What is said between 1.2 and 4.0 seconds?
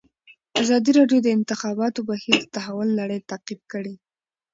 د د انتخاباتو بهیر د تحول لړۍ تعقیب کړې.